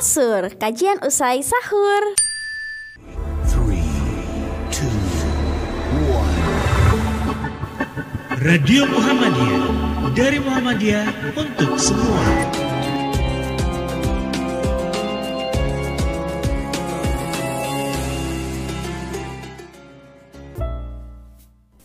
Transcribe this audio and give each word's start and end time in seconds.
Asur, 0.00 0.48
kajian 0.56 0.96
usai 1.04 1.44
sahur. 1.44 2.02
Three, 3.52 3.84
two, 4.72 4.88
one. 6.08 6.40
Radio 8.40 8.88
Muhammadiyah 8.88 9.68
dari 10.16 10.40
Muhammadiyah 10.40 11.04
untuk 11.36 11.76
semua. 11.76 12.24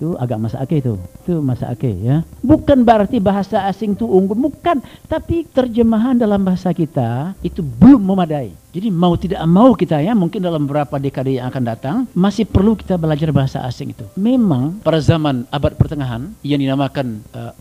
Itu 0.05 0.13
agak 0.21 0.37
masa 0.37 0.61
akeh 0.61 0.77
itu 0.77 0.93
itu 1.25 1.41
masa 1.41 1.73
akeh 1.73 1.89
ya. 1.97 2.21
Bukan 2.45 2.85
berarti 2.85 3.17
bahasa 3.17 3.65
asing 3.65 3.97
itu 3.97 4.05
unggul 4.05 4.37
bukan. 4.37 4.77
Tapi 5.09 5.49
terjemahan 5.49 6.13
dalam 6.13 6.45
bahasa 6.45 6.69
kita 6.69 7.33
itu 7.41 7.65
belum 7.65 8.05
memadai. 8.05 8.53
Jadi 8.75 8.91
mau 8.91 9.15
tidak 9.15 9.39
mau 9.47 9.71
kita 9.71 10.03
ya 10.03 10.11
mungkin 10.11 10.43
dalam 10.43 10.67
beberapa 10.67 10.99
dekade 10.99 11.39
yang 11.39 11.47
akan 11.47 11.63
datang 11.63 11.95
masih 12.11 12.43
perlu 12.43 12.75
kita 12.75 12.99
belajar 12.99 13.31
bahasa 13.33 13.63
asing 13.65 13.95
itu. 13.95 14.05
Memang 14.19 14.77
pada 14.85 15.01
zaman 15.01 15.47
abad 15.49 15.73
pertengahan 15.73 16.29
yang 16.45 16.59
dinamakan 16.59 17.23
uh, 17.33 17.55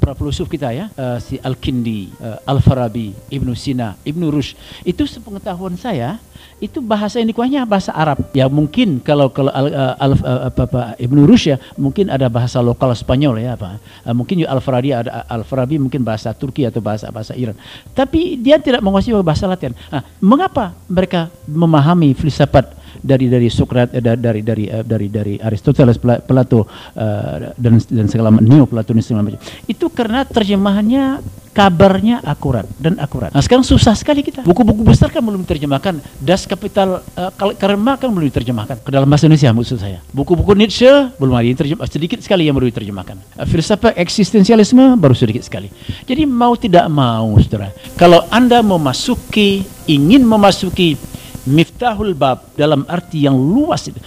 para 0.00 0.14
filsuf 0.16 0.48
kita 0.48 0.70
ya 0.72 0.88
uh, 0.94 1.18
si 1.18 1.36
Al-Kindi 1.42 2.14
uh, 2.22 2.38
Al-Farabi 2.48 3.12
Ibnu 3.34 3.52
Sina 3.58 3.98
Ibnu 4.06 4.30
Rushd 4.30 4.54
itu 4.86 5.04
sepengetahuan 5.04 5.74
saya 5.74 6.22
itu 6.64 6.80
bahasa 6.80 7.20
yang 7.20 7.28
dikuasainya 7.28 7.68
bahasa 7.68 7.92
Arab. 7.92 8.24
Ya 8.32 8.48
mungkin 8.48 8.98
kalau 9.04 9.28
kalau 9.28 9.52
al, 9.52 9.68
al, 10.00 10.12
apa, 10.48 10.62
apa, 10.64 10.80
Ibnu 10.96 11.28
Rushd 11.28 11.52
ya 11.52 11.56
mungkin 11.76 12.08
ada 12.08 12.32
bahasa 12.32 12.64
lokal 12.64 12.96
Spanyol 12.96 13.44
ya 13.44 13.54
apa. 13.54 13.76
Mungkin 14.08 14.48
Al-Farabi 14.48 14.96
ada 14.96 15.28
Al-Farabi 15.28 15.76
mungkin 15.76 16.00
bahasa 16.00 16.32
Turki 16.32 16.64
atau 16.64 16.80
bahasa 16.80 17.12
bahasa 17.12 17.36
Iran. 17.36 17.54
Tapi 17.92 18.40
dia 18.40 18.56
tidak 18.56 18.80
menguasai 18.80 19.12
bahasa 19.20 19.44
Latin. 19.44 19.76
Nah, 19.92 20.02
mengapa 20.24 20.72
mereka 20.88 21.28
memahami 21.44 22.16
filsafat 22.16 22.83
dari 23.00 23.26
dari 23.26 23.48
Sokrat 23.50 23.94
eh, 23.96 24.02
dari 24.02 24.42
dari 24.42 24.42
dari 24.42 24.64
dari, 24.84 25.06
dari 25.10 25.34
Aristoteles 25.40 25.98
Plato 25.98 26.66
uh, 26.66 27.52
dan 27.56 27.80
dan 27.80 28.06
segala 28.06 28.30
neo 28.34 28.68
Platonis 28.68 29.08
segala 29.08 29.26
macam 29.26 29.40
itu 29.66 29.86
karena 29.90 30.26
terjemahannya 30.28 31.22
kabarnya 31.54 32.18
akurat 32.26 32.66
dan 32.82 32.98
akurat. 32.98 33.30
Nah 33.30 33.38
sekarang 33.38 33.62
susah 33.62 33.94
sekali 33.94 34.26
kita. 34.26 34.42
Buku-buku 34.42 34.82
besar 34.82 35.14
kan 35.14 35.22
belum 35.22 35.46
diterjemahkan. 35.46 36.02
Das 36.18 36.50
Kapital 36.50 37.06
uh, 37.14 37.30
Karma 37.54 37.94
kan 37.94 38.10
belum 38.10 38.26
diterjemahkan 38.26 38.82
ke 38.82 38.90
dalam 38.90 39.06
bahasa 39.06 39.30
Indonesia 39.30 39.54
maksud 39.54 39.78
saya. 39.78 40.02
Buku-buku 40.10 40.58
Nietzsche 40.58 40.90
belum 41.16 41.38
ada 41.38 41.46
diterjemah, 41.46 41.86
sedikit 41.86 42.18
sekali 42.18 42.50
yang 42.50 42.58
baru 42.58 42.74
diterjemahkan. 42.74 43.38
Uh, 43.38 43.46
filsafat 43.46 43.94
eksistensialisme 43.94 44.98
baru 44.98 45.14
sedikit 45.14 45.46
sekali. 45.46 45.70
Jadi 46.02 46.26
mau 46.26 46.58
tidak 46.58 46.90
mau, 46.90 47.38
saudara, 47.38 47.70
kalau 47.94 48.26
anda 48.34 48.58
memasuki, 48.58 49.62
ingin 49.86 50.26
memasuki 50.26 50.98
miftahul 51.44 52.16
bab 52.16 52.52
dalam 52.56 52.84
arti 52.88 53.24
yang 53.24 53.36
luas 53.36 53.88
itu, 53.88 54.00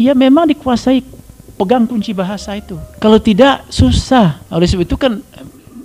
ya 0.00 0.12
memang 0.16 0.48
dikuasai 0.48 1.04
pegang 1.58 1.84
kunci 1.90 2.14
bahasa 2.14 2.54
itu. 2.54 2.78
Kalau 3.02 3.18
tidak 3.18 3.66
susah. 3.66 4.38
Oleh 4.48 4.70
sebab 4.70 4.86
itu 4.86 4.94
kan 4.94 5.18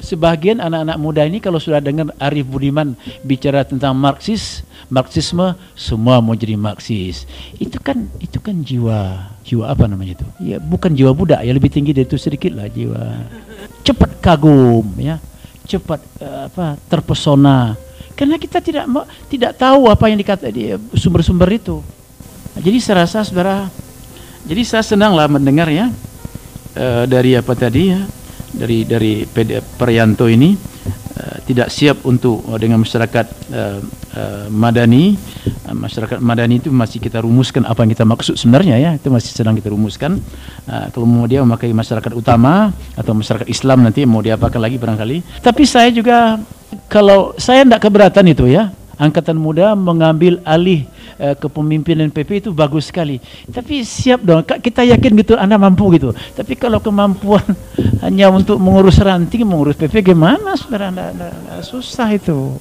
sebagian 0.03 0.59
anak-anak 0.59 0.97
muda 0.99 1.23
ini 1.23 1.39
kalau 1.39 1.57
sudah 1.57 1.79
dengar 1.79 2.11
Arif 2.19 2.45
Budiman 2.45 2.93
bicara 3.25 3.63
tentang 3.65 3.95
Marxis, 3.97 4.61
Marxisme, 4.91 5.57
semua 5.73 6.19
mau 6.19 6.37
jadi 6.37 6.53
Marxis. 6.59 7.25
Itu 7.57 7.81
kan 7.81 8.05
itu 8.21 8.37
kan 8.37 8.61
jiwa 8.61 9.31
jiwa 9.47 9.65
apa 9.71 9.89
namanya 9.89 10.21
itu? 10.21 10.27
Ya 10.43 10.57
bukan 10.61 10.93
jiwa 10.93 11.15
budak, 11.15 11.41
ya 11.41 11.51
lebih 11.55 11.73
tinggi 11.73 11.95
dari 11.95 12.05
itu 12.05 12.21
sedikit 12.21 12.53
lah 12.53 12.69
jiwa. 12.69 13.01
Cepat 13.81 14.21
kagum, 14.21 14.85
ya, 15.01 15.17
cepat 15.65 15.99
uh, 16.21 16.51
apa 16.51 16.77
terpesona. 16.85 17.73
Karena 18.23 18.39
kita 18.39 18.63
tidak 18.63 18.87
tidak 19.27 19.59
tahu 19.59 19.91
apa 19.91 20.07
yang 20.07 20.15
dikata 20.15 20.47
di 20.47 20.71
sumber-sumber 20.95 21.59
itu. 21.59 21.83
Jadi 22.55 22.79
saya 22.79 23.03
rasa 23.03 23.27
saudara, 23.27 23.67
jadi 24.47 24.63
saya 24.63 24.79
senang 24.79 25.11
lah 25.11 25.27
mendengar 25.27 25.67
ya 25.67 25.91
uh, 26.79 27.03
dari 27.03 27.35
apa 27.35 27.51
tadi 27.51 27.91
ya 27.91 27.99
dari 28.55 28.87
dari 28.87 29.27
PD 29.27 29.59
Perianto 29.75 30.31
ini 30.31 30.55
uh, 30.55 31.37
tidak 31.43 31.67
siap 31.67 32.07
untuk 32.07 32.47
uh, 32.47 32.55
dengan 32.55 32.79
masyarakat 32.79 33.27
madani. 34.55 35.19
Masyarakat 35.73 36.23
madani 36.23 36.63
itu 36.63 36.71
masih 36.71 37.03
kita 37.03 37.19
rumuskan 37.19 37.67
apa 37.67 37.83
yang 37.83 37.91
kita 37.91 38.07
maksud 38.07 38.39
sebenarnya 38.39 38.79
ya 38.79 38.95
itu 38.95 39.11
masih 39.11 39.35
sedang 39.35 39.51
kita 39.59 39.67
rumuskan. 39.67 40.15
Uh, 40.63 40.87
kalau 40.95 41.03
mau 41.03 41.27
dia 41.27 41.43
memakai 41.43 41.75
masyarakat 41.75 42.15
utama 42.15 42.71
atau 42.95 43.11
masyarakat 43.11 43.51
Islam 43.51 43.83
nanti 43.83 44.07
mau 44.07 44.23
diapakan 44.23 44.63
lagi 44.63 44.79
barangkali. 44.79 45.43
Tapi 45.43 45.63
saya 45.67 45.91
juga 45.91 46.39
kalau 46.89 47.35
saya 47.39 47.65
tidak 47.65 47.81
keberatan 47.83 48.25
itu 48.29 48.45
ya 48.49 48.71
angkatan 48.97 49.37
muda 49.37 49.73
mengambil 49.73 50.37
alih 50.45 50.85
uh, 51.17 51.35
kepemimpinan 51.37 52.13
PP 52.13 52.45
itu 52.45 52.49
bagus 52.53 52.89
sekali. 52.93 53.17
Tapi 53.49 53.81
siap 53.81 54.21
dong, 54.21 54.45
kita 54.45 54.85
yakin 54.85 55.11
gitu 55.17 55.33
Anda 55.35 55.57
mampu 55.57 55.89
gitu. 55.97 56.13
Tapi 56.13 56.53
kalau 56.55 56.79
kemampuan 56.79 57.43
hanya 58.05 58.29
untuk 58.29 58.61
mengurus 58.61 59.01
ranting, 59.01 59.43
mengurus 59.43 59.77
PP 59.77 60.13
gimana 60.13 60.53
saudara 60.55 60.93
anda, 60.93 61.09
anda, 61.09 61.27
anda, 61.33 61.53
susah 61.65 62.09
itu. 62.13 62.57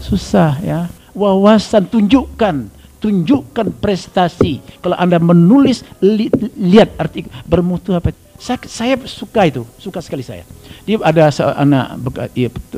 Susah 0.00 0.58
ya. 0.60 0.88
Wawasan 1.14 1.86
tunjukkan 1.86 2.74
tunjukkan 3.04 3.84
prestasi. 3.84 4.64
Kalau 4.80 4.96
Anda 4.96 5.20
menulis 5.20 5.84
li, 6.00 6.32
lihat 6.56 6.96
artikel 6.96 7.28
bermutu 7.44 7.92
apa. 7.92 8.16
Saya, 8.34 8.58
saya 8.66 8.94
suka 9.06 9.46
itu, 9.46 9.62
suka 9.78 10.02
sekali 10.02 10.26
saya. 10.26 10.42
Dia 10.84 11.00
ada 11.00 11.32
anak 11.56 12.02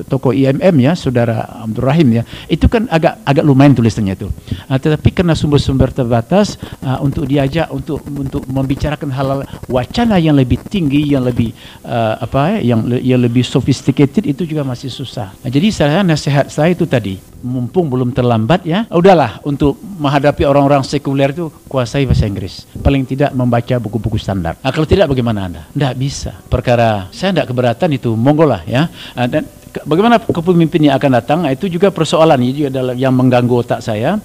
toko 0.07 0.31
IMM 0.31 0.77
ya, 0.79 0.95
saudara 0.95 1.43
Abdul 1.65 1.83
Rahim 1.83 2.09
ya. 2.21 2.23
Itu 2.47 2.71
kan 2.71 2.87
agak 2.87 3.19
agak 3.27 3.43
lumayan 3.43 3.75
tulisannya 3.75 4.15
itu. 4.15 4.31
Uh, 4.71 4.79
tetapi 4.79 5.11
karena 5.11 5.35
sumber-sumber 5.35 5.91
terbatas 5.91 6.55
uh, 6.87 7.03
untuk 7.03 7.27
diajak 7.27 7.67
untuk 7.75 7.99
untuk 8.07 8.47
membicarakan 8.47 9.11
hal, 9.11 9.27
-hal 9.27 9.41
wacana 9.67 10.23
yang 10.23 10.39
lebih 10.39 10.63
tinggi, 10.71 11.17
yang 11.17 11.27
lebih 11.27 11.51
uh, 11.83 12.23
apa 12.23 12.61
ya, 12.63 12.77
yang 12.77 12.81
yang 13.03 13.21
lebih 13.25 13.43
sophisticated 13.43 14.23
itu 14.23 14.47
juga 14.47 14.63
masih 14.63 14.93
susah. 14.93 15.35
Nah, 15.43 15.51
jadi 15.51 15.69
saya 15.75 16.07
nasihat 16.07 16.47
saya 16.47 16.79
itu 16.79 16.87
tadi, 16.87 17.19
mumpung 17.43 17.91
belum 17.91 18.15
terlambat 18.15 18.63
ya, 18.63 18.87
udahlah 18.93 19.43
untuk 19.43 19.75
menghadapi 19.83 20.47
orang-orang 20.47 20.87
sekuler 20.87 21.35
itu 21.35 21.51
kuasai 21.67 22.07
bahasa 22.07 22.29
Inggris. 22.29 22.71
Paling 22.79 23.03
tidak 23.03 23.35
membaca 23.35 23.75
buku-buku 23.83 24.21
standar. 24.21 24.55
Nah, 24.63 24.71
kalau 24.71 24.87
tidak 24.87 25.11
bagaimana 25.11 25.46
Anda? 25.47 25.63
Tidak 25.71 25.95
bisa. 25.95 26.33
Perkara 26.47 27.09
saya 27.15 27.33
tidak 27.33 27.55
keberatan 27.55 27.89
itu 27.95 28.13
monggo 28.15 28.45
lah 28.45 28.63
ya 28.67 28.91
dan 29.15 29.47
bagaimana 29.85 30.21
kepemimpin 30.21 30.89
yang 30.89 30.97
akan 30.97 31.11
datang? 31.21 31.39
Itu 31.51 31.69
juga 31.69 31.93
persoalan 31.93 32.41
ini 32.41 32.53
juga 32.65 32.69
adalah 32.81 32.95
yang 32.97 33.13
mengganggu 33.13 33.55
otak 33.55 33.81
saya. 33.85 34.17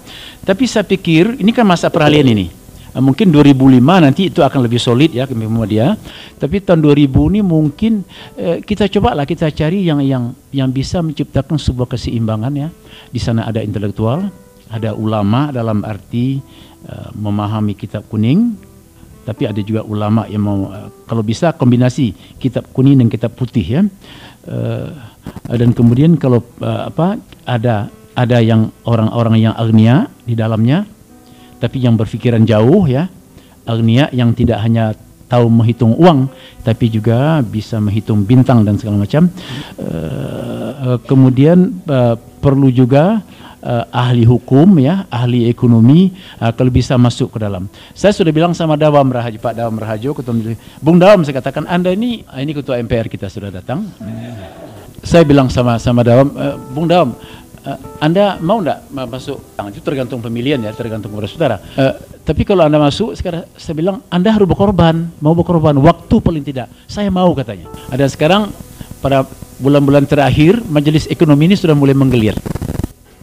Tapi 0.43 0.63
saya 0.65 0.87
pikir 0.87 1.39
ini 1.41 1.51
kan 1.51 1.67
masa 1.67 1.91
peralihan 1.91 2.31
ini. 2.31 2.47
Mungkin 2.91 3.31
2005 3.31 3.79
nanti 4.03 4.27
itu 4.27 4.43
akan 4.43 4.67
lebih 4.67 4.75
solid 4.75 5.15
ya 5.15 5.23
dia 5.63 5.95
tapi 6.35 6.59
tahun 6.59 6.83
2000 6.83 7.07
ini 7.31 7.39
mungkin 7.39 8.03
eh, 8.35 8.59
kita 8.59 8.91
coba 8.91 9.15
lah 9.15 9.23
kita 9.23 9.47
cari 9.47 9.87
yang 9.87 10.03
yang 10.03 10.35
yang 10.51 10.67
bisa 10.75 10.99
menciptakan 10.99 11.55
sebuah 11.55 11.87
keseimbangan 11.95 12.51
ya. 12.51 12.67
Di 13.07 13.19
sana 13.19 13.47
ada 13.47 13.63
intelektual 13.63 14.27
ada 14.71 14.95
ulama 14.95 15.51
dalam 15.51 15.83
arti 15.83 16.39
uh, 16.87 17.11
memahami 17.11 17.75
kitab 17.75 18.07
kuning 18.07 18.55
tapi 19.21 19.45
ada 19.45 19.61
juga 19.61 19.85
ulama 19.85 20.25
yang 20.25 20.43
mau 20.43 20.69
uh, 20.69 20.89
kalau 21.05 21.21
bisa 21.21 21.53
kombinasi 21.53 22.13
kitab 22.41 22.69
kuning 22.73 22.97
dan 22.97 23.07
kitab 23.07 23.33
putih 23.37 23.65
ya. 23.65 23.81
Uh, 24.41 24.89
dan 25.53 25.69
kemudian 25.77 26.17
kalau 26.17 26.41
uh, 26.65 26.89
apa 26.89 27.21
ada 27.45 27.93
ada 28.17 28.37
yang 28.41 28.73
orang-orang 28.83 29.45
yang 29.49 29.53
agnia 29.53 30.09
di 30.25 30.33
dalamnya 30.33 30.89
tapi 31.61 31.77
yang 31.81 31.95
berpikiran 31.95 32.43
jauh 32.45 32.89
ya. 32.89 33.05
Agnia 33.61 34.09
yang 34.09 34.33
tidak 34.33 34.57
hanya 34.65 34.97
tahu 35.29 35.47
menghitung 35.47 35.93
uang 35.95 36.27
tapi 36.65 36.89
juga 36.89 37.39
bisa 37.45 37.77
menghitung 37.77 38.25
bintang 38.25 38.65
dan 38.65 38.81
segala 38.81 39.05
macam. 39.05 39.29
Uh, 39.77 40.97
kemudian 41.05 41.85
uh, 41.85 42.17
perlu 42.17 42.73
juga 42.73 43.21
uh, 43.63 43.85
ahli 43.93 44.25
hukum 44.25 44.77
ya, 44.81 45.05
ahli 45.07 45.47
ekonomi 45.47 46.11
uh, 46.41 46.51
kalau 46.53 46.73
bisa 46.73 46.97
masuk 46.97 47.37
ke 47.37 47.39
dalam. 47.41 47.69
Saya 47.93 48.11
sudah 48.11 48.33
bilang 48.33 48.53
sama 48.57 48.75
Dawam 48.75 49.07
Rahajo, 49.09 49.37
Pak 49.37 49.53
Dawam 49.57 49.77
Rahajo, 49.77 50.17
ketua 50.17 50.33
Bung 50.81 50.97
Dawam 50.97 51.21
saya 51.23 51.39
katakan 51.39 51.69
Anda 51.69 51.93
ini 51.93 52.25
ah, 52.27 52.41
ini 52.41 52.51
ketua 52.51 52.81
MPR 52.81 53.07
kita 53.07 53.29
sudah 53.29 53.53
datang. 53.53 53.87
Saya 55.01 55.25
bilang 55.25 55.49
sama 55.49 55.81
sama 55.81 56.05
Dawam, 56.05 56.29
uh, 56.37 56.57
Bung 56.73 56.85
Dawam, 56.85 57.17
uh, 57.65 57.77
Anda 58.01 58.37
mau 58.41 58.61
enggak 58.61 58.85
masuk? 58.93 59.37
Itu 59.73 59.81
tergantung 59.81 60.21
pemilihan 60.21 60.61
ya, 60.61 60.73
tergantung 60.73 61.13
kepada 61.13 61.29
saudara. 61.29 61.57
Uh, 61.77 61.93
tapi 62.21 62.45
kalau 62.45 62.65
Anda 62.65 62.77
masuk, 62.77 63.17
sekarang 63.17 63.49
saya 63.57 63.73
bilang 63.73 64.05
Anda 64.13 64.29
harus 64.29 64.45
berkorban, 64.45 65.09
mau 65.21 65.33
berkorban 65.33 65.73
waktu 65.81 66.15
paling 66.21 66.45
tidak. 66.45 66.69
Saya 66.85 67.09
mau 67.09 67.33
katanya. 67.33 67.65
Ada 67.89 68.13
sekarang 68.13 68.53
pada 69.01 69.25
bulan-bulan 69.57 70.05
terakhir 70.05 70.61
majelis 70.69 71.09
ekonomi 71.09 71.49
ini 71.49 71.55
sudah 71.57 71.73
mulai 71.73 71.97
menggelir. 71.97 72.37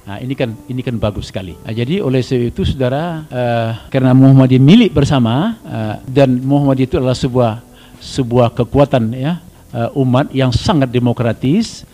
Nah, 0.08 0.16
ini 0.25 0.32
kan 0.32 0.56
ini 0.72 0.81
kan 0.81 0.96
bagus 0.96 1.28
sekali. 1.28 1.52
Nah, 1.52 1.69
jadi 1.69 2.00
oleh 2.00 2.25
sebab 2.25 2.49
itu 2.49 2.64
saudara 2.64 3.28
uh, 3.28 3.70
karena 3.93 4.16
Muhammadiyah 4.16 4.64
milik 4.64 4.96
bersama 4.96 5.60
uh, 5.69 6.00
dan 6.08 6.40
Muhammadiyah 6.40 6.88
itu 6.88 6.96
adalah 6.96 7.12
sebuah 7.12 7.52
sebuah 8.00 8.56
kekuatan 8.56 9.12
ya 9.12 9.37
uh, 9.76 9.93
umat 10.00 10.32
yang 10.32 10.49
sangat 10.49 10.88
demokratis 10.88 11.84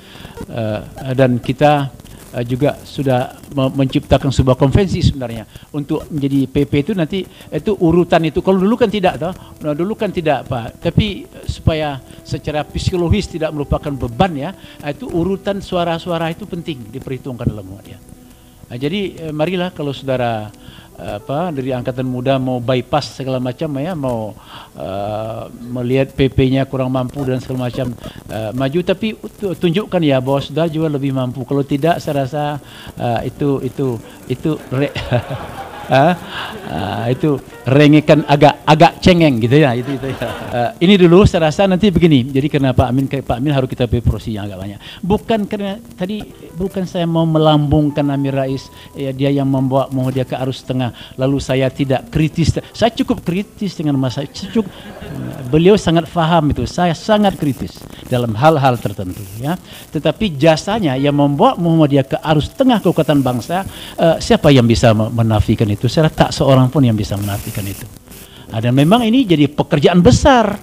uh, 0.46 0.86
dan 1.10 1.42
kita 1.42 1.90
uh, 2.34 2.44
juga 2.44 2.82
sudah 2.82 3.38
me- 3.54 3.72
menciptakan 3.84 4.34
sebuah 4.34 4.58
konvensi 4.58 4.98
sebenarnya 5.00 5.46
untuk 5.70 6.04
menjadi 6.10 6.50
PP 6.50 6.72
itu 6.90 6.92
nanti 6.92 7.22
itu 7.48 7.72
urutan 7.78 8.20
itu. 8.26 8.42
Kalau 8.42 8.58
dulu 8.58 8.74
kan 8.74 8.90
tidak 8.90 9.22
toh. 9.22 9.32
Nah, 9.62 9.72
dulu 9.72 9.94
kan 9.94 10.10
tidak 10.10 10.50
Pak. 10.50 10.82
Tapi 10.82 11.24
uh, 11.30 11.46
supaya 11.46 12.02
secara 12.26 12.66
psikologis 12.66 13.30
tidak 13.30 13.54
merupakan 13.54 13.94
beban 13.94 14.32
ya 14.34 14.50
uh, 14.82 14.90
itu 14.90 15.06
urutan 15.06 15.62
suara-suara 15.62 16.34
itu 16.34 16.44
penting 16.44 16.90
diperhitungkan 16.90 17.46
dalam 17.46 17.66
ya 17.86 17.98
Nah, 18.74 18.76
jadi 18.80 19.28
eh, 19.28 19.32
marilah 19.34 19.70
kalau 19.70 19.92
saudara 19.92 20.48
eh, 20.48 20.63
apa 20.94 21.50
dari 21.50 21.74
angkatan 21.74 22.06
muda 22.06 22.38
mau 22.38 22.62
bypass 22.62 23.18
segala 23.18 23.42
macam 23.42 23.66
ya 23.82 23.98
mau 23.98 24.30
uh, 24.78 25.42
melihat 25.50 26.14
PP-nya 26.14 26.70
kurang 26.70 26.94
mampu 26.94 27.26
dan 27.26 27.42
segala 27.42 27.66
macam 27.66 27.90
uh, 28.30 28.50
maju 28.54 28.78
tapi 28.86 29.18
tu- 29.38 29.58
tunjukkan 29.58 30.02
ya 30.06 30.22
bahwa 30.22 30.38
saudara 30.38 30.70
juga 30.70 30.94
lebih 30.94 31.10
mampu. 31.10 31.42
Kalau 31.42 31.66
tidak 31.66 31.98
saya 31.98 32.22
rasa 32.22 32.44
uh, 32.94 33.20
itu 33.26 33.58
itu 33.66 33.98
itu 34.30 34.54
re 34.70 34.94
Ah, 35.88 37.06
itu 37.12 37.36
rengekan 37.64 38.24
agak 38.24 38.64
agak 38.64 38.92
cengeng 39.04 39.36
gitu 39.40 39.60
ya 39.60 39.76
itu 39.76 39.88
itu. 39.94 40.06
Ya. 40.10 40.28
Ah, 40.50 40.70
ini 40.80 40.96
dulu 40.96 41.28
saya 41.28 41.52
rasa 41.52 41.68
nanti 41.68 41.92
begini. 41.92 42.24
Jadi 42.32 42.48
karena 42.48 42.72
Pak 42.72 42.88
Amin 42.88 43.06
Pak 43.06 43.36
Amin 43.36 43.52
harus 43.52 43.68
kita 43.68 43.84
porsi 44.00 44.34
yang 44.34 44.48
agak 44.48 44.58
banyak. 44.64 44.78
Bukan 45.04 45.40
karena 45.44 45.76
tadi 45.96 46.24
bukan 46.56 46.88
saya 46.88 47.04
mau 47.04 47.28
melambungkan 47.28 48.08
Amir 48.08 48.32
Rais 48.32 48.72
ya, 48.96 49.12
dia 49.12 49.28
yang 49.28 49.48
membawa 49.48 49.92
mau 49.92 50.08
dia 50.08 50.24
ke 50.24 50.34
arus 50.40 50.64
tengah. 50.64 50.92
Lalu 51.20 51.36
saya 51.38 51.68
tidak 51.68 52.08
kritis. 52.08 52.56
Saya 52.72 52.90
cukup 52.90 53.20
kritis 53.20 53.76
dengan 53.76 54.00
masa 54.00 54.24
cukup 54.24 54.64
beliau 55.52 55.76
sangat 55.76 56.08
faham 56.08 56.50
itu. 56.50 56.64
Saya 56.64 56.96
sangat 56.96 57.36
kritis 57.36 57.76
dalam 58.08 58.32
hal-hal 58.32 58.80
tertentu 58.80 59.20
ya. 59.38 59.60
Tetapi 59.92 60.34
jasanya 60.40 60.96
yang 60.96 61.14
membawa 61.14 61.54
Muhammadiyah 61.60 62.06
ke 62.08 62.16
arus 62.18 62.50
tengah 62.56 62.80
kekuatan 62.80 63.20
bangsa 63.20 63.68
eh, 64.00 64.16
siapa 64.18 64.48
yang 64.48 64.64
bisa 64.64 64.96
me- 64.96 65.12
menafikan 65.12 65.68
saya 65.86 66.08
rasa 66.08 66.28
tak 66.28 66.30
seorang 66.30 66.70
pun 66.70 66.86
yang 66.86 66.96
bisa 66.96 67.18
menafikan 67.18 67.66
itu 67.66 67.86
Nah, 68.44 68.62
dan 68.62 68.70
memang 68.76 69.02
ini 69.02 69.26
jadi 69.26 69.50
pekerjaan 69.50 69.98
besar 69.98 70.54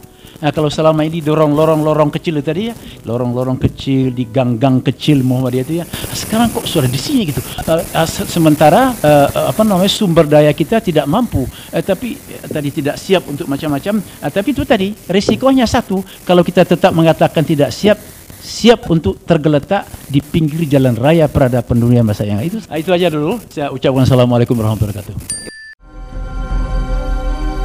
Nah, 0.41 0.49
kalau 0.49 0.73
selama 0.73 1.05
ini 1.05 1.21
dorong 1.21 1.53
lorong-lorong 1.53 2.09
kecil 2.09 2.41
itu 2.41 2.45
tadi 2.49 2.61
ya, 2.65 2.75
lorong-lorong 3.05 3.61
kecil 3.61 4.09
di 4.09 4.25
gang-gang 4.25 4.81
kecil 4.81 5.21
Muhammadiyah 5.21 5.65
itu 5.69 5.73
ya, 5.77 5.85
sekarang 6.17 6.49
kok 6.49 6.65
sudah 6.65 6.89
di 6.89 6.97
sini 6.97 7.29
gitu. 7.29 7.37
Eh, 7.61 8.07
se- 8.09 8.25
sementara 8.25 8.89
eh, 8.89 9.27
apa 9.53 9.61
namanya 9.61 9.93
sumber 9.93 10.25
daya 10.25 10.49
kita 10.49 10.81
tidak 10.81 11.05
mampu, 11.05 11.45
eh, 11.45 11.85
tapi 11.85 12.17
eh, 12.17 12.49
tadi 12.49 12.73
tidak 12.73 12.97
siap 12.97 13.29
untuk 13.29 13.45
macam-macam. 13.45 14.01
Eh, 14.01 14.31
tapi 14.33 14.49
itu 14.49 14.65
tadi 14.65 14.89
risikonya 15.13 15.69
satu, 15.69 16.01
kalau 16.25 16.41
kita 16.41 16.65
tetap 16.65 16.89
mengatakan 16.89 17.45
tidak 17.45 17.69
siap, 17.69 18.01
siap 18.41 18.89
untuk 18.89 19.21
tergeletak 19.21 19.85
di 20.09 20.19
pinggir 20.19 20.65
jalan 20.65 20.97
raya 20.97 21.29
peradaban 21.29 21.77
dunia 21.77 22.01
masa 22.01 22.25
yang 22.25 22.41
itu. 22.41 22.57
Nah, 22.65 22.77
itu 22.81 22.89
aja 22.89 23.07
dulu. 23.13 23.37
Saya 23.53 23.69
ucapkan 23.69 24.03
assalamualaikum 24.03 24.57
warahmatullahi 24.57 24.97
wabarakatuh. 24.97 25.15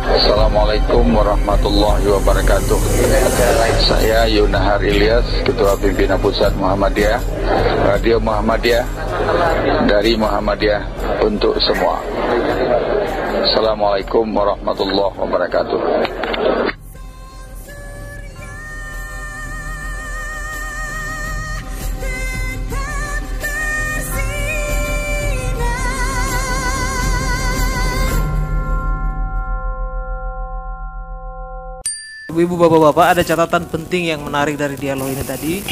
Assalamualaikum 0.07 1.05
warahmatullahi 1.13 2.07
wabarakatuh. 2.09 2.79
Saya 3.85 4.25
Yunahar 4.31 4.81
Ilyas, 4.81 5.27
Ketua 5.45 5.77
Pimpinan 5.77 6.17
Pusat 6.23 6.57
Muhammadiyah, 6.57 7.21
Radio 7.85 8.17
Muhammadiyah, 8.23 8.87
dari 9.85 10.17
Muhammadiyah 10.17 10.83
untuk 11.21 11.59
semua. 11.61 12.01
Assalamualaikum 13.45 14.25
warahmatullahi 14.33 15.15
wabarakatuh. 15.21 15.81
Ibu 32.37 32.53
bapak-bapak 32.61 33.17
ada 33.17 33.23
catatan 33.25 33.65
penting 33.65 34.13
yang 34.13 34.21
menarik 34.21 34.61
dari 34.61 34.77
dialog 34.77 35.09
ini 35.09 35.25
tadi. 35.25 35.65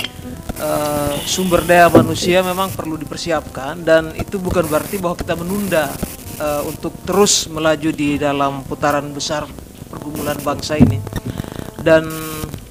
Eh, 0.54 1.14
sumber 1.28 1.60
daya 1.60 1.92
manusia 1.92 2.40
memang 2.40 2.72
perlu 2.72 2.96
dipersiapkan 2.96 3.84
dan 3.84 4.16
itu 4.16 4.40
bukan 4.40 4.64
berarti 4.64 4.96
bahwa 4.96 5.12
kita 5.12 5.36
menunda 5.36 5.92
eh, 6.40 6.62
untuk 6.64 6.96
terus 7.04 7.52
melaju 7.52 7.90
di 7.92 8.16
dalam 8.16 8.64
putaran 8.64 9.04
besar 9.12 9.44
pergumulan 9.92 10.40
bangsa 10.40 10.80
ini. 10.80 10.96
Dan 11.84 12.08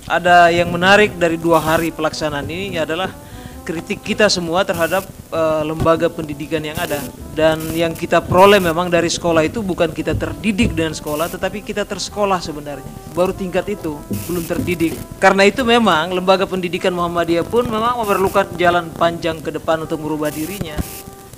ada 0.09 0.49
yang 0.49 0.73
menarik 0.73 1.13
dari 1.21 1.37
dua 1.37 1.61
hari 1.61 1.93
pelaksanaan 1.93 2.49
ini 2.49 2.81
adalah 2.81 3.13
kritik 3.61 4.01
kita 4.01 4.25
semua 4.25 4.65
terhadap 4.65 5.05
eh, 5.29 5.63
lembaga 5.69 6.09
pendidikan 6.09 6.65
yang 6.65 6.79
ada 6.81 6.97
dan 7.33 7.57
yang 7.73 7.97
kita 7.97 8.21
peroleh 8.21 8.61
memang 8.61 8.93
dari 8.93 9.09
sekolah 9.09 9.41
itu 9.41 9.65
bukan 9.65 9.89
kita 9.89 10.13
terdidik 10.13 10.77
dengan 10.77 10.93
sekolah 10.93 11.33
tetapi 11.33 11.65
kita 11.65 11.81
tersekolah 11.81 12.37
sebenarnya. 12.37 12.85
Baru 13.17 13.33
tingkat 13.33 13.65
itu 13.73 13.97
belum 14.29 14.45
terdidik. 14.45 14.93
Karena 15.17 15.49
itu 15.49 15.65
memang 15.65 16.13
lembaga 16.13 16.45
pendidikan 16.45 16.93
Muhammadiyah 16.93 17.45
pun 17.45 17.65
memang 17.65 17.97
memerlukan 18.05 18.53
jalan 18.53 18.93
panjang 18.93 19.41
ke 19.41 19.49
depan 19.49 19.81
untuk 19.81 20.05
merubah 20.05 20.29
dirinya. 20.29 20.77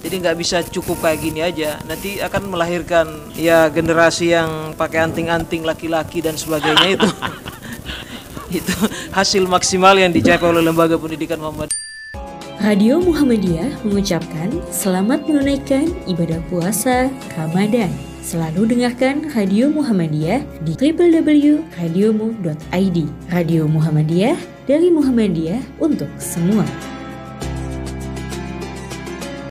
Jadi 0.04 0.16
nggak 0.22 0.38
bisa 0.38 0.62
cukup 0.68 1.02
kayak 1.02 1.20
gini 1.24 1.40
aja. 1.42 1.80
Nanti 1.88 2.20
akan 2.20 2.52
melahirkan 2.52 3.32
ya 3.34 3.72
generasi 3.72 4.36
yang 4.36 4.76
pakai 4.76 5.02
anting-anting 5.02 5.64
laki-laki 5.64 6.20
dan 6.20 6.36
sebagainya 6.36 7.00
itu. 7.00 7.10
Itu 8.62 8.76
hasil 9.16 9.48
maksimal 9.48 9.96
yang 9.98 10.12
dicapai 10.12 10.46
oleh 10.46 10.62
lembaga 10.62 11.00
pendidikan 11.00 11.42
Muhammadiyah 11.42 11.75
Radio 12.66 12.98
Muhammadiyah 12.98 13.86
mengucapkan 13.86 14.50
selamat 14.74 15.30
menunaikan 15.30 15.86
ibadah 16.10 16.42
puasa 16.50 17.14
Ramadan. 17.38 17.94
Selalu 18.26 18.74
dengarkan 18.74 19.30
Radio 19.38 19.70
Muhammadiyah 19.70 20.42
di 20.66 20.74
www.radiomu.id. 20.74 22.98
Radio 23.30 23.70
Muhammadiyah 23.70 24.34
dari 24.66 24.90
Muhammadiyah 24.90 25.62
untuk 25.78 26.10
semua. 26.18 26.66